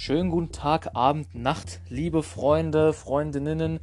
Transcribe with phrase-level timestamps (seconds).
[0.00, 3.80] Schönen guten Tag, Abend, Nacht, liebe Freunde, Freundinnen,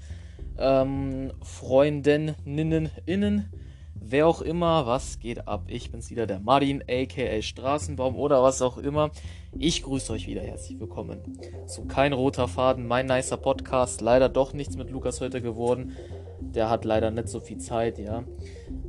[0.57, 3.51] ähm, Freundinnen, innen,
[3.95, 5.65] wer auch immer, was geht ab?
[5.67, 9.11] Ich bin's wieder, der Martin, aka Straßenbaum oder was auch immer.
[9.59, 11.19] Ich grüße euch wieder, herzlich willkommen
[11.67, 13.99] zu Kein Roter Faden, mein nicer Podcast.
[13.99, 15.97] Leider doch nichts mit Lukas heute geworden.
[16.39, 18.23] Der hat leider nicht so viel Zeit, ja.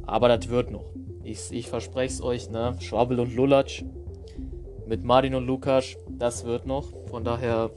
[0.07, 0.85] Aber das wird noch.
[1.25, 2.77] Ich, ich verspreche es euch, ne?
[2.79, 3.83] Schwabbel und Lulatsch
[4.87, 6.93] mit Martin und Lukas, das wird noch.
[7.17, 7.71] Von daher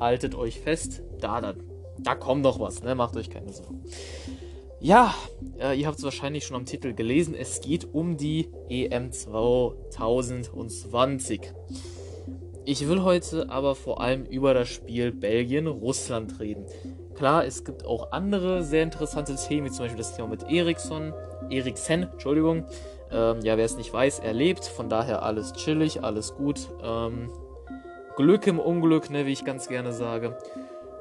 [0.00, 1.02] haltet euch fest.
[1.20, 1.52] Da, da,
[1.98, 2.94] da kommt noch was, ne?
[2.94, 3.84] Macht euch keine Sorgen.
[4.80, 5.14] Ja,
[5.60, 7.34] äh, ihr habt es wahrscheinlich schon am Titel gelesen.
[7.34, 11.52] Es geht um die EM 2020.
[12.64, 16.64] Ich will heute aber vor allem über das Spiel Belgien-Russland reden.
[17.16, 21.12] Klar, es gibt auch andere sehr interessante Themen, wie zum Beispiel das Thema mit Ericsson,
[21.50, 22.64] Eriksen, Entschuldigung.
[23.12, 26.70] Ähm, ja, wer es nicht weiß, er lebt, von daher alles chillig, alles gut.
[26.82, 27.28] Ähm,
[28.18, 30.36] Glück im Unglück, ne, wie ich ganz gerne sage.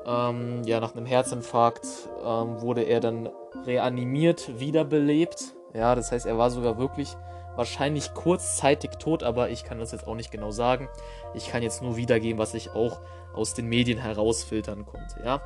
[0.05, 1.87] Ähm, ja, nach einem Herzinfarkt
[2.23, 3.27] ähm, wurde er dann
[3.65, 5.55] reanimiert, wiederbelebt.
[5.73, 7.17] Ja, das heißt, er war sogar wirklich
[7.55, 10.89] wahrscheinlich kurzzeitig tot, aber ich kann das jetzt auch nicht genau sagen.
[11.33, 13.01] Ich kann jetzt nur wiedergeben, was ich auch
[13.33, 15.41] aus den Medien herausfiltern konnte, ja.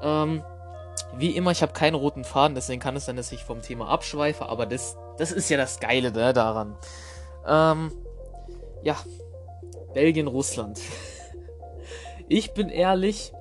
[0.00, 0.42] Ähm,
[1.18, 3.88] wie immer, ich habe keinen roten Faden, deswegen kann es sein, dass ich vom Thema
[3.88, 6.74] abschweife, aber das, das ist ja das Geile ne, daran.
[7.46, 7.92] Ähm,
[8.82, 8.96] ja,
[9.96, 10.78] Belgien, Russland.
[12.28, 13.32] ich bin ehrlich,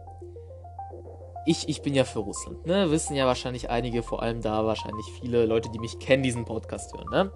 [1.46, 2.90] ich, ich bin ja für Russland, ne?
[2.92, 6.94] Wissen ja wahrscheinlich einige, vor allem da wahrscheinlich viele Leute, die mich kennen, diesen Podcast
[6.94, 7.32] hören, ne?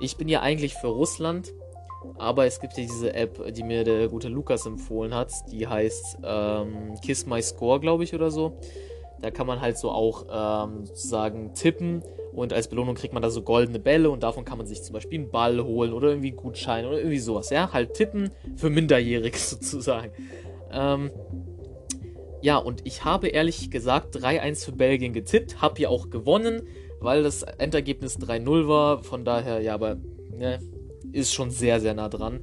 [0.00, 1.50] Ich bin ja eigentlich für Russland,
[2.18, 6.18] aber es gibt ja diese App, die mir der gute Lukas empfohlen hat, die heißt
[6.22, 8.58] ähm, Kiss My Score, glaube ich, oder so.
[9.22, 13.30] Da kann man halt so auch ähm, sozusagen tippen und als Belohnung kriegt man da
[13.30, 16.30] so goldene Bälle und davon kann man sich zum Beispiel einen Ball holen oder irgendwie
[16.30, 17.72] Gutschein oder irgendwie sowas, ja.
[17.72, 20.12] Halt tippen für Minderjährige sozusagen.
[20.72, 21.10] Ähm,
[22.40, 26.62] ja, und ich habe ehrlich gesagt 3-1 für Belgien getippt, habe ja auch gewonnen,
[27.00, 29.02] weil das Endergebnis 3-0 war.
[29.04, 29.98] Von daher, ja, aber
[30.34, 30.58] ne,
[31.12, 32.40] ist schon sehr, sehr nah dran.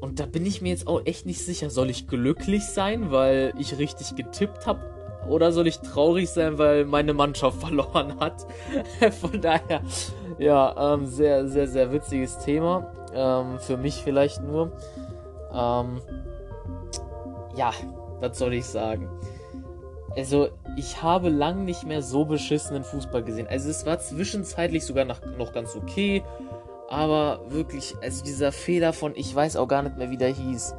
[0.00, 1.68] Und da bin ich mir jetzt auch echt nicht sicher.
[1.68, 4.95] Soll ich glücklich sein, weil ich richtig getippt habe?
[5.28, 8.46] Oder soll ich traurig sein, weil meine Mannschaft verloren hat?
[9.20, 9.80] Von daher,
[10.38, 12.92] ja, ähm, sehr, sehr, sehr witziges Thema.
[13.14, 14.72] Ähm, für mich vielleicht nur.
[15.52, 16.00] Ähm,
[17.56, 17.72] ja,
[18.20, 19.08] was soll ich sagen?
[20.16, 23.46] Also, ich habe lang nicht mehr so beschissenen Fußball gesehen.
[23.48, 26.22] Also, es war zwischenzeitlich sogar noch, noch ganz okay.
[26.88, 30.74] Aber wirklich, also dieser Fehler von, ich weiß auch gar nicht mehr, wie der hieß.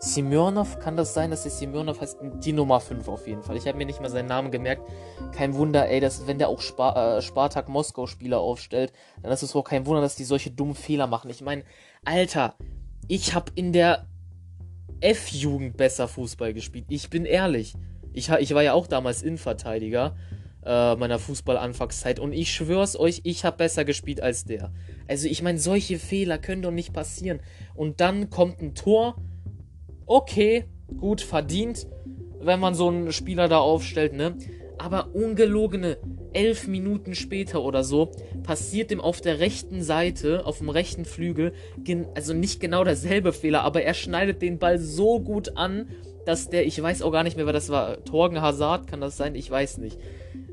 [0.00, 2.18] Semyonov, kann das sein, dass der Semyonov heißt?
[2.44, 3.56] Die Nummer 5 auf jeden Fall.
[3.56, 4.82] Ich habe mir nicht mal seinen Namen gemerkt.
[5.32, 8.92] Kein Wunder, ey, dass, wenn der auch Spar äh, Spartak Moskau Spieler aufstellt,
[9.22, 11.30] dann ist es auch kein Wunder, dass die solche dummen Fehler machen.
[11.30, 11.64] Ich meine,
[12.04, 12.54] Alter,
[13.08, 14.06] ich habe in der
[15.00, 16.86] F-Jugend besser Fußball gespielt.
[16.88, 17.74] Ich bin ehrlich.
[18.12, 20.16] Ich, ich war ja auch damals Innenverteidiger
[20.64, 22.20] äh, meiner Fußball-Anfangszeit.
[22.20, 24.72] Und ich schwör's euch, ich habe besser gespielt als der.
[25.08, 27.40] Also ich meine, solche Fehler können doch nicht passieren.
[27.74, 29.16] Und dann kommt ein Tor.
[30.08, 30.64] Okay,
[30.96, 31.86] gut, verdient,
[32.40, 34.36] wenn man so einen Spieler da aufstellt, ne?
[34.78, 35.98] Aber ungelogene
[36.32, 41.52] elf Minuten später oder so passiert ihm auf der rechten Seite, auf dem rechten Flügel,
[42.14, 45.88] also nicht genau derselbe Fehler, aber er schneidet den Ball so gut an,
[46.24, 49.18] dass der, ich weiß auch gar nicht mehr, wer das war, Torgen Hazard, kann das
[49.18, 49.34] sein?
[49.34, 49.98] Ich weiß nicht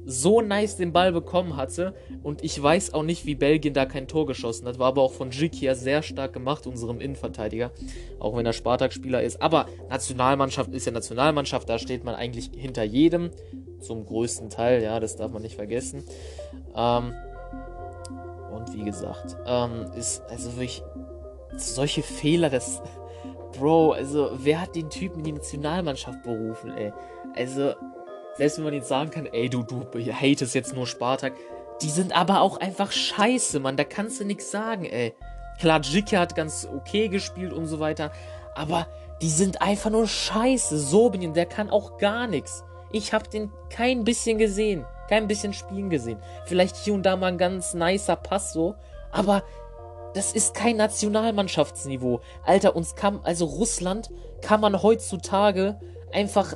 [0.05, 1.93] so nice den Ball bekommen hatte.
[2.23, 4.79] Und ich weiß auch nicht, wie Belgien da kein Tor geschossen hat.
[4.79, 7.71] War aber auch von Jikia sehr stark gemacht, unserem Innenverteidiger.
[8.19, 9.41] Auch wenn er Spartak-Spieler ist.
[9.41, 11.67] Aber Nationalmannschaft ist ja Nationalmannschaft.
[11.67, 13.31] Da steht man eigentlich hinter jedem.
[13.79, 16.03] Zum größten Teil, ja, das darf man nicht vergessen.
[16.75, 17.13] Ähm,
[18.51, 20.81] und wie gesagt, ähm, ist also wirklich
[21.55, 22.81] solche Fehler, das.
[23.59, 26.91] Bro, also wer hat den Typen in die Nationalmannschaft berufen, ey?
[27.35, 27.73] Also,
[28.37, 31.33] selbst wenn man jetzt sagen kann, ey, du, du hatest jetzt nur Spartak.
[31.81, 33.77] Die sind aber auch einfach scheiße, Mann.
[33.77, 35.13] Da kannst du nichts sagen, ey.
[35.59, 38.11] Klar, Jicke hat ganz okay gespielt und so weiter.
[38.55, 38.87] Aber
[39.21, 40.77] die sind einfach nur scheiße.
[40.77, 42.63] Sobinin, der kann auch gar nichts.
[42.91, 44.85] Ich hab den kein bisschen gesehen.
[45.09, 46.19] Kein bisschen spielen gesehen.
[46.45, 48.75] Vielleicht hier und da mal ein ganz nicer Pass so.
[49.11, 49.43] Aber
[50.13, 52.21] das ist kein Nationalmannschaftsniveau.
[52.45, 54.09] Alter, uns kann, also Russland
[54.41, 55.79] kann man heutzutage
[56.11, 56.55] einfach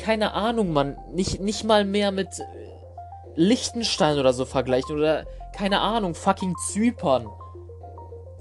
[0.00, 2.28] keine Ahnung, Mann, nicht, nicht mal mehr mit
[3.36, 7.28] Liechtenstein oder so vergleichen oder keine Ahnung, fucking Zypern.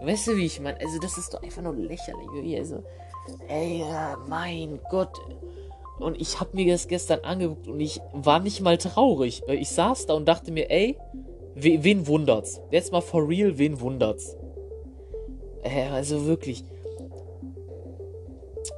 [0.01, 0.79] Weißt du, wie ich meine?
[0.79, 2.57] Also, das ist doch einfach nur lächerlich.
[2.57, 2.83] Also,
[3.47, 3.85] ey,
[4.27, 5.17] mein Gott.
[6.00, 9.44] Und ich hab mir das gestern angeguckt und ich war nicht mal traurig.
[9.47, 10.97] Ich saß da und dachte mir, ey,
[11.56, 12.59] wen wundert's?
[12.71, 14.35] Jetzt mal for real, wen wundert's?
[15.61, 16.65] Äh, also wirklich.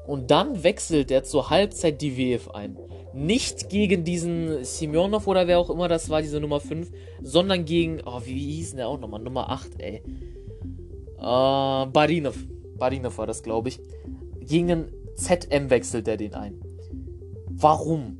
[0.07, 2.77] Und dann wechselt er zur Halbzeit die WF ein.
[3.13, 6.91] Nicht gegen diesen Simonov oder wer auch immer das war, diese Nummer 5,
[7.21, 9.21] sondern gegen, oh, wie hieß denn der auch nochmal?
[9.21, 9.95] Nummer 8, ey.
[9.95, 10.01] Äh,
[11.19, 12.35] Barinov.
[12.77, 13.79] Barinov war das, glaube ich.
[14.41, 14.85] Gegen den
[15.15, 16.59] ZM wechselt er den ein.
[17.49, 18.19] Warum?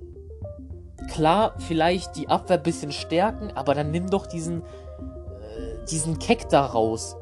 [1.11, 6.49] Klar, vielleicht die Abwehr ein bisschen stärken, aber dann nimm doch diesen, äh, diesen Keck
[6.49, 7.15] da raus.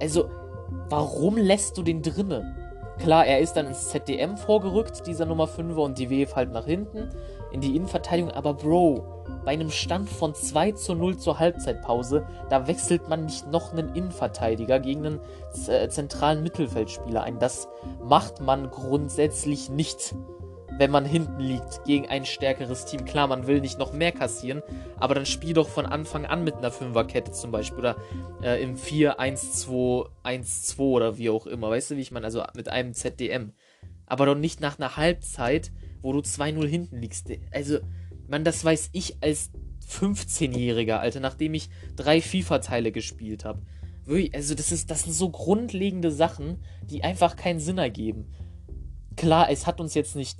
[0.00, 0.28] Also,
[0.88, 2.61] warum lässt du den drinnen?
[3.02, 6.66] Klar, er ist dann ins ZDM vorgerückt, dieser Nummer 5er, und die WF halt nach
[6.66, 7.10] hinten
[7.50, 8.30] in die Innenverteidigung.
[8.30, 13.50] Aber Bro, bei einem Stand von 2 zu 0 zur Halbzeitpause, da wechselt man nicht
[13.50, 15.20] noch einen Innenverteidiger gegen einen
[15.66, 17.40] äh, zentralen Mittelfeldspieler ein.
[17.40, 17.66] Das
[18.04, 20.14] macht man grundsätzlich nicht
[20.78, 23.04] wenn man hinten liegt gegen ein stärkeres Team.
[23.04, 24.62] Klar, man will nicht noch mehr kassieren,
[24.96, 27.96] aber dann spiel doch von Anfang an mit einer Fünferkette zum Beispiel oder
[28.42, 31.70] äh, im 4-1-2-1-2 oder wie auch immer.
[31.70, 32.26] Weißt du, wie ich meine?
[32.26, 33.52] Also mit einem ZDM.
[34.06, 35.70] Aber doch nicht nach einer Halbzeit,
[36.02, 37.30] wo du 2-0 hinten liegst.
[37.52, 37.78] Also,
[38.28, 39.50] man, das weiß ich als
[39.88, 43.62] 15-Jähriger, Alter, nachdem ich drei FIFA-Teile gespielt habe.
[44.34, 48.32] Also, das, ist, das sind so grundlegende Sachen, die einfach keinen Sinn ergeben.
[49.16, 50.38] Klar, es hat uns jetzt nicht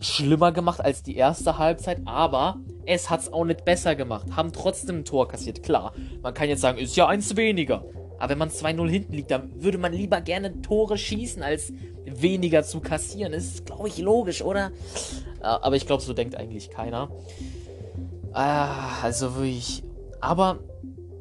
[0.00, 4.26] schlimmer gemacht als die erste Halbzeit, aber es hat es auch nicht besser gemacht.
[4.36, 5.62] Haben trotzdem ein Tor kassiert.
[5.62, 7.84] Klar, man kann jetzt sagen, ist ja eins weniger.
[8.18, 11.72] Aber wenn man 2-0 hinten liegt, dann würde man lieber gerne Tore schießen, als
[12.06, 13.32] weniger zu kassieren.
[13.32, 14.70] Das ist, glaube ich, logisch, oder?
[15.40, 17.10] Aber ich glaube, so denkt eigentlich keiner.
[18.32, 19.82] Ah, also wirklich.
[20.20, 20.60] Aber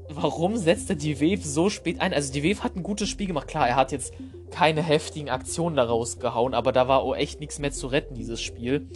[0.10, 2.14] warum setzt er die Wave so spät ein?
[2.14, 3.48] Also die Wave hat ein gutes Spiel gemacht.
[3.48, 4.14] Klar, er hat jetzt
[4.54, 8.40] keine heftigen Aktionen daraus gehauen, aber da war auch echt nichts mehr zu retten, dieses
[8.40, 8.88] Spiel.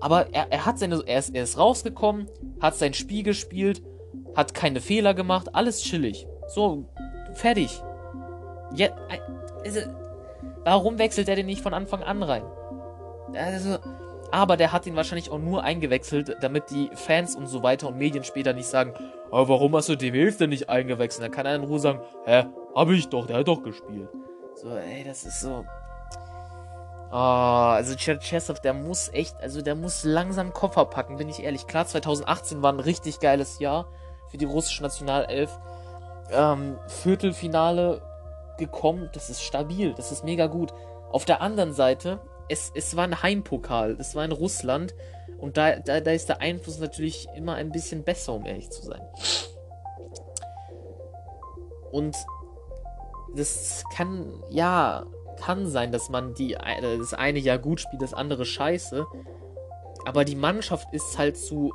[0.00, 2.26] Aber er, er hat seine, er ist, er ist rausgekommen,
[2.60, 3.82] hat sein Spiel gespielt,
[4.34, 6.26] hat keine Fehler gemacht, alles chillig.
[6.48, 6.84] So,
[7.32, 7.82] fertig.
[8.74, 8.88] Ja,
[9.64, 9.80] also,
[10.64, 12.44] warum wechselt er denn nicht von Anfang an rein?
[13.34, 13.78] Also,
[14.30, 17.96] aber der hat ihn wahrscheinlich auch nur eingewechselt, damit die Fans und so weiter und
[17.96, 18.92] Medien später nicht sagen,
[19.30, 21.24] aber warum hast du die Wilf denn nicht eingewechselt?
[21.24, 22.44] Dann kann er in Ruhe sagen, hä,
[22.74, 24.08] hab ich doch, der hat doch gespielt.
[24.56, 25.64] So, ey, das ist so.
[27.12, 31.66] Oh, also Cherchesov, der muss echt, also der muss langsam Koffer packen, bin ich ehrlich.
[31.66, 33.86] Klar, 2018 war ein richtig geiles Jahr
[34.30, 35.56] für die russische Nationalelf.
[36.30, 38.02] Ähm, Viertelfinale
[38.58, 40.72] gekommen, das ist stabil, das ist mega gut.
[41.12, 42.18] Auf der anderen Seite,
[42.48, 44.94] es, es war ein Heimpokal, es war in Russland
[45.38, 48.82] und da, da, da ist der Einfluss natürlich immer ein bisschen besser, um ehrlich zu
[48.82, 49.02] sein.
[51.92, 52.16] Und
[53.36, 55.06] das kann, ja,
[55.38, 56.56] kann sein, dass man die,
[56.98, 59.06] das eine Jahr gut spielt, das andere scheiße.
[60.04, 61.72] Aber die Mannschaft ist halt zu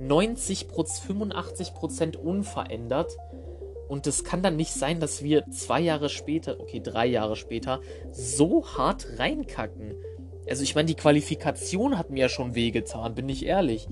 [0.00, 3.16] 90%, 85 Prozent unverändert.
[3.88, 7.80] Und es kann dann nicht sein, dass wir zwei Jahre später, okay, drei Jahre später,
[8.10, 9.94] so hart reinkacken.
[10.48, 13.88] Also ich meine, die Qualifikation hat mir ja schon wehgetan, bin ich ehrlich.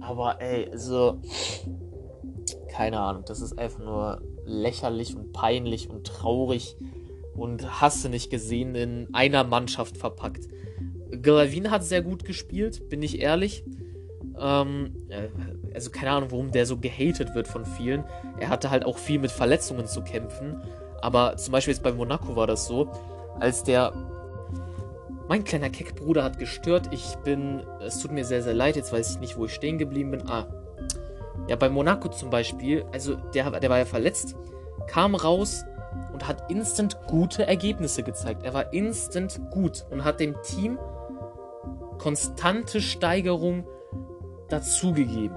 [0.00, 1.18] Aber ey, also
[2.80, 6.78] keine Ahnung, das ist einfach nur lächerlich und peinlich und traurig
[7.34, 10.48] und hast du nicht gesehen in einer Mannschaft verpackt.
[11.20, 13.64] Gravin hat sehr gut gespielt, bin ich ehrlich.
[14.40, 15.28] Ähm, äh,
[15.74, 18.02] also keine Ahnung, warum der so gehatet wird von vielen.
[18.38, 20.56] Er hatte halt auch viel mit Verletzungen zu kämpfen.
[21.02, 22.90] Aber zum Beispiel jetzt bei Monaco war das so,
[23.38, 23.92] als der
[25.28, 26.88] mein kleiner Keckbruder hat gestört.
[26.92, 27.60] Ich bin.
[27.84, 28.76] Es tut mir sehr, sehr leid.
[28.76, 30.30] Jetzt weiß ich nicht, wo ich stehen geblieben bin.
[30.30, 30.46] Ah,
[31.48, 34.36] ja, bei Monaco zum Beispiel, also der, der war ja verletzt,
[34.86, 35.64] kam raus
[36.12, 38.44] und hat instant gute Ergebnisse gezeigt.
[38.44, 40.78] Er war instant gut und hat dem Team
[41.98, 43.66] konstante Steigerung
[44.48, 45.36] dazugegeben.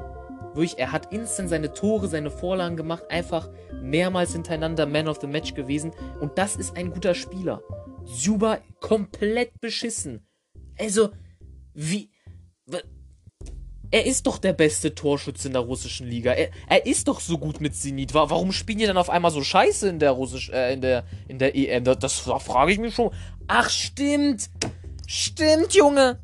[0.53, 3.49] Wirklich, er hat instant seine Tore, seine Vorlagen gemacht, einfach
[3.81, 5.91] mehrmals hintereinander Man of the Match gewesen.
[6.19, 7.61] Und das ist ein guter Spieler.
[8.05, 10.27] Zuba komplett beschissen.
[10.77, 11.09] Also,
[11.73, 12.11] wie.
[13.93, 16.31] Er ist doch der beste Torschütze in der russischen Liga.
[16.31, 18.15] Er, er ist doch so gut mit Zenit.
[18.15, 21.37] Warum spielen die dann auf einmal so scheiße in der russisch, äh, in der, in
[21.37, 21.83] der EM?
[21.83, 23.11] Das, das frage ich mich schon.
[23.47, 24.49] Ach, stimmt.
[25.05, 26.17] Stimmt, Junge.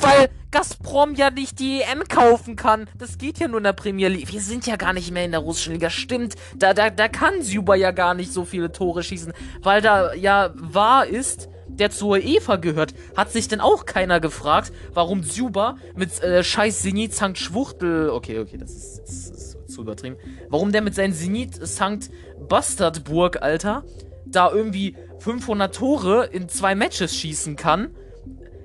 [0.00, 2.88] Weil Gazprom ja nicht die EM kaufen kann.
[2.96, 4.32] Das geht ja nur in der Premier League.
[4.32, 5.90] Wir sind ja gar nicht mehr in der russischen Liga.
[5.90, 6.36] Stimmt.
[6.56, 9.34] Da, da, da kann Zuba ja gar nicht so viele Tore schießen.
[9.60, 14.72] Weil da ja wahr ist, der zur Eva gehört, hat sich denn auch keiner gefragt,
[14.92, 19.82] warum Zuba mit äh, scheiß Zenit Sankt Schwuchtel, okay, okay, das ist, das ist zu
[19.82, 20.16] übertrieben,
[20.48, 22.10] warum der mit seinem Zenit Sankt
[22.48, 23.84] Bastardburg, Alter,
[24.26, 27.90] da irgendwie 500 Tore in zwei Matches schießen kann,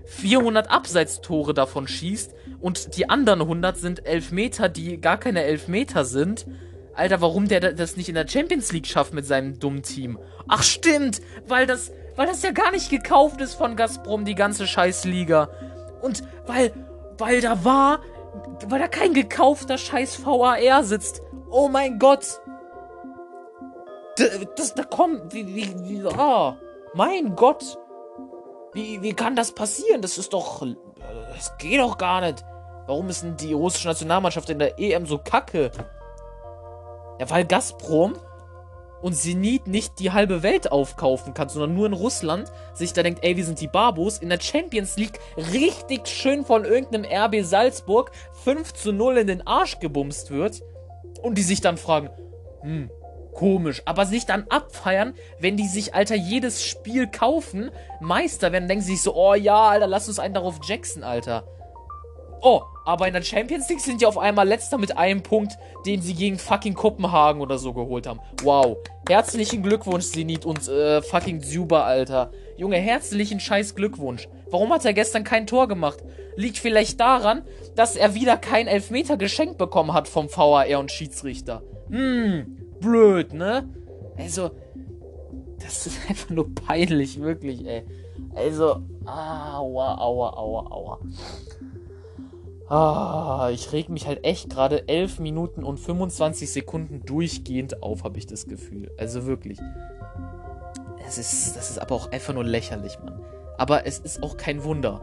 [0.06, 6.48] 400 Abseitstore davon schießt und die anderen 100 sind Elfmeter, die gar keine Elfmeter sind.
[6.96, 10.18] Alter, warum der das nicht in der Champions League schafft mit seinem dummen Team?
[10.48, 14.68] Ach stimmt, weil das weil das ja gar nicht gekauft ist von Gazprom, die ganze
[14.68, 15.48] Scheißliga.
[16.02, 16.74] Und weil,
[17.18, 18.02] weil da war,
[18.68, 21.22] weil da kein gekaufter Scheiß VAR sitzt.
[21.50, 22.42] Oh mein Gott.
[24.18, 26.56] Das, das da kommt, wie, wie, wie, oh,
[26.94, 27.78] mein Gott.
[28.74, 30.02] Wie, wie kann das passieren?
[30.02, 30.68] Das ist doch,
[31.34, 32.44] das geht doch gar nicht.
[32.86, 35.72] Warum ist denn die russische Nationalmannschaft in der EM so kacke?
[37.18, 38.18] Ja, weil Gazprom
[39.02, 43.24] und Zenit nicht die halbe Welt aufkaufen kann, sondern nur in Russland sich da denkt,
[43.24, 45.20] ey, wir sind die Barbos, in der Champions League
[45.54, 48.12] richtig schön von irgendeinem RB Salzburg
[48.44, 50.62] 5 zu 0 in den Arsch gebumst wird
[51.22, 52.10] und die sich dann fragen,
[52.62, 52.90] hm,
[53.34, 58.84] komisch, aber sich dann abfeiern, wenn die sich, Alter, jedes Spiel kaufen, Meister werden, denken
[58.84, 61.48] sie sich so, oh ja, Alter, lass uns einen darauf Jackson, Alter.
[62.42, 66.02] Oh, aber in der Champions League sind die auf einmal letzter mit einem Punkt, den
[66.02, 68.20] sie gegen fucking Kopenhagen oder so geholt haben.
[68.42, 68.78] Wow.
[69.08, 72.32] Herzlichen Glückwunsch, Zenit und äh, fucking Zuba, Alter.
[72.58, 74.28] Junge, herzlichen scheiß Glückwunsch.
[74.50, 76.00] Warum hat er gestern kein Tor gemacht?
[76.36, 77.44] Liegt vielleicht daran,
[77.76, 81.62] dass er wieder kein Elfmeter geschenkt bekommen hat vom VAR und Schiedsrichter.
[81.92, 83.70] Hm, blöd, ne?
[84.18, 84.50] Also,
[85.60, 87.84] das ist einfach nur peinlich, wirklich, ey.
[88.34, 91.00] Also, aua, aua, aua, aua.
[92.70, 98.20] Ah, ich reg mich halt echt gerade 11 Minuten und 25 Sekunden durchgehend auf, habe
[98.20, 98.92] ich das Gefühl.
[98.98, 99.60] Also wirklich.
[101.04, 103.24] Das ist, das ist aber auch einfach nur lächerlich, Mann.
[103.58, 105.02] Aber es ist auch kein Wunder.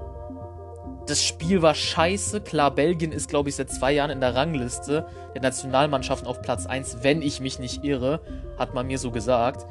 [1.07, 2.41] Das Spiel war scheiße.
[2.41, 6.67] Klar, Belgien ist, glaube ich, seit zwei Jahren in der Rangliste der Nationalmannschaften auf Platz
[6.67, 8.21] 1, wenn ich mich nicht irre.
[8.59, 9.67] Hat man mir so gesagt.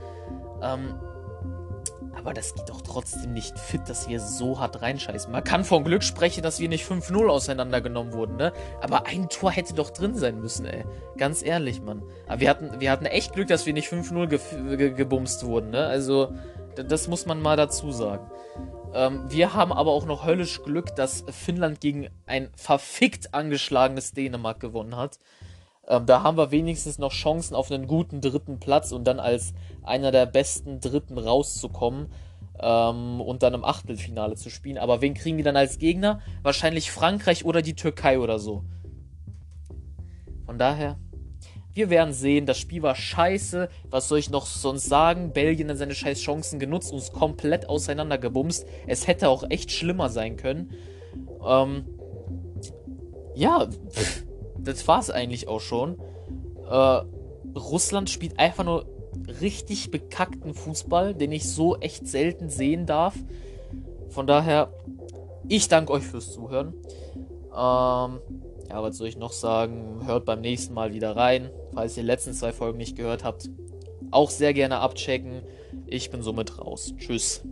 [0.62, 0.96] Ähm,
[2.26, 5.32] aber das geht doch trotzdem nicht fit, dass wir so hart reinscheißen.
[5.32, 8.52] Man kann von Glück sprechen, dass wir nicht 5-0 auseinandergenommen wurden, ne?
[8.82, 10.86] Aber ein Tor hätte doch drin sein müssen, ey.
[11.18, 12.02] Ganz ehrlich, Mann.
[12.26, 14.40] Aber wir hatten, wir hatten echt Glück, dass wir nicht 5-0 ge
[14.76, 15.86] ge gebumst wurden, ne?
[15.86, 16.34] Also,
[16.76, 18.28] das muss man mal dazu sagen.
[18.96, 24.60] Ähm, wir haben aber auch noch höllisch Glück, dass Finnland gegen ein verfickt angeschlagenes Dänemark
[24.60, 25.20] gewonnen hat.
[25.88, 29.54] Ähm, da haben wir wenigstens noch Chancen auf einen guten dritten Platz und dann als
[29.88, 32.12] einer der besten Dritten rauszukommen
[32.60, 34.78] ähm, und dann im Achtelfinale zu spielen.
[34.78, 36.22] Aber wen kriegen wir dann als Gegner?
[36.42, 38.64] Wahrscheinlich Frankreich oder die Türkei oder so.
[40.46, 40.98] Von daher,
[41.74, 42.46] wir werden sehen.
[42.46, 43.70] Das Spiel war scheiße.
[43.90, 45.34] Was soll ich noch sonst sagen?
[45.34, 48.66] Belgien hat seine scheiß Chancen genutzt und uns komplett auseinandergebumst.
[48.88, 50.72] Es hätte auch echt schlimmer sein können.
[51.46, 51.86] Ähm,
[53.36, 53.68] ja,
[54.58, 56.00] das war es eigentlich auch schon.
[56.70, 57.02] Äh,
[57.58, 58.86] Russland spielt einfach nur
[59.42, 63.16] richtig bekackten Fußball, den ich so echt selten sehen darf.
[64.10, 64.72] Von daher,
[65.48, 66.74] ich danke euch fürs Zuhören.
[67.52, 68.20] Ähm,
[68.70, 70.02] ja, was soll ich noch sagen?
[70.06, 73.50] Hört beim nächsten Mal wieder rein, falls ihr die letzten zwei Folgen nicht gehört habt.
[74.12, 75.42] Auch sehr gerne abchecken.
[75.88, 76.94] Ich bin somit raus.
[76.98, 77.44] Tschüss.